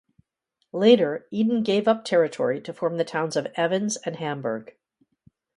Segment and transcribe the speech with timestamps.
[0.73, 4.75] Later, Eden gave up territory to form the towns of Evans and Hamburg.